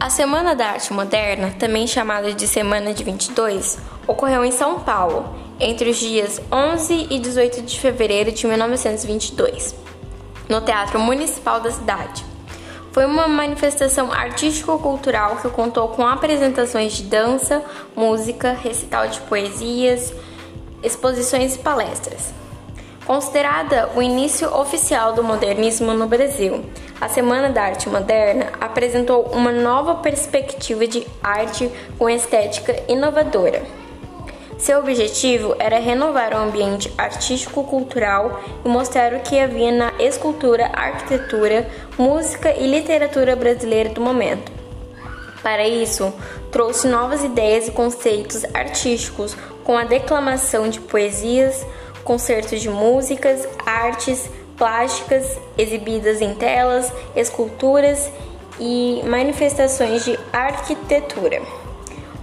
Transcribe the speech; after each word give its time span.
A 0.00 0.10
Semana 0.10 0.54
da 0.54 0.68
Arte 0.68 0.92
Moderna, 0.92 1.52
também 1.58 1.84
chamada 1.84 2.32
de 2.32 2.46
Semana 2.46 2.94
de 2.94 3.02
22, 3.02 3.78
ocorreu 4.06 4.44
em 4.44 4.52
São 4.52 4.78
Paulo 4.78 5.34
entre 5.58 5.90
os 5.90 5.96
dias 5.96 6.40
11 6.52 7.08
e 7.10 7.18
18 7.18 7.62
de 7.62 7.80
fevereiro 7.80 8.30
de 8.30 8.46
1922, 8.46 9.74
no 10.48 10.60
Teatro 10.60 11.00
Municipal 11.00 11.60
da 11.60 11.72
cidade. 11.72 12.24
Foi 12.92 13.06
uma 13.06 13.26
manifestação 13.26 14.12
artístico-cultural 14.12 15.38
que 15.38 15.48
contou 15.48 15.88
com 15.88 16.06
apresentações 16.06 16.92
de 16.92 17.02
dança, 17.02 17.60
música, 17.96 18.52
recital 18.52 19.08
de 19.08 19.18
poesias, 19.22 20.14
exposições 20.80 21.56
e 21.56 21.58
palestras. 21.58 22.32
Considerada 23.04 23.90
o 23.96 24.02
início 24.02 24.48
oficial 24.54 25.12
do 25.14 25.24
modernismo 25.24 25.92
no 25.92 26.06
Brasil, 26.06 26.64
a 27.00 27.08
Semana 27.08 27.50
da 27.50 27.62
Arte 27.62 27.88
Moderna 27.88 28.52
apresentou 28.60 29.22
uma 29.32 29.52
nova 29.52 29.96
perspectiva 29.96 30.86
de 30.86 31.06
arte 31.22 31.70
com 31.96 32.08
estética 32.10 32.74
inovadora. 32.88 33.62
Seu 34.58 34.80
objetivo 34.80 35.54
era 35.60 35.78
renovar 35.78 36.34
o 36.34 36.38
ambiente 36.38 36.92
artístico-cultural 36.98 38.42
e 38.64 38.68
mostrar 38.68 39.14
o 39.14 39.20
que 39.20 39.38
havia 39.38 39.70
na 39.70 39.92
escultura, 40.00 40.66
arquitetura, 40.72 41.68
música 41.96 42.50
e 42.50 42.66
literatura 42.66 43.36
brasileira 43.36 43.90
do 43.90 44.00
momento. 44.00 44.50
Para 45.44 45.68
isso, 45.68 46.12
trouxe 46.50 46.88
novas 46.88 47.22
ideias 47.22 47.68
e 47.68 47.70
conceitos 47.70 48.44
artísticos 48.52 49.36
com 49.62 49.78
a 49.78 49.84
declamação 49.84 50.68
de 50.68 50.80
poesias, 50.80 51.64
concertos 52.02 52.60
de 52.60 52.68
músicas, 52.68 53.46
artes 53.64 54.28
plásticas 54.58 55.38
exibidas 55.56 56.20
em 56.20 56.34
telas, 56.34 56.92
esculturas 57.14 58.10
e 58.58 59.00
manifestações 59.06 60.04
de 60.04 60.18
arquitetura. 60.32 61.40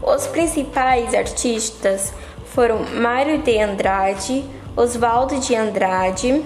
Os 0.03 0.27
principais 0.27 1.15
artistas 1.15 2.13
foram 2.53 2.85
Mário 3.01 3.39
de 3.39 3.57
Andrade, 3.59 4.45
Oswaldo 4.75 5.39
de 5.39 5.55
Andrade, 5.55 6.43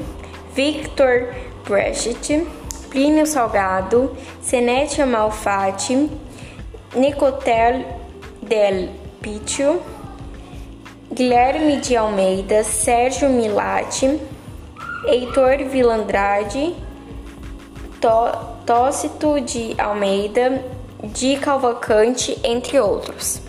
Victor 0.53 1.33
Brecht, 1.67 2.47
Plínio 2.89 3.25
Salgado, 3.25 4.15
Senete 4.41 5.03
Malfatti, 5.03 6.09
Nicotel 6.95 7.85
del 8.41 8.89
Picchio, 9.21 9.81
Guilherme 11.11 11.77
de 11.77 11.97
Almeida, 11.97 12.63
Sérgio 12.63 13.29
Milati, 13.29 14.19
Heitor 15.05 15.57
Vilandrade, 15.69 16.75
Tócito 18.65 19.39
de 19.41 19.75
Almeida, 19.77 20.63
de 21.03 21.37
Calvacante, 21.37 22.37
entre 22.43 22.79
outros. 22.79 23.48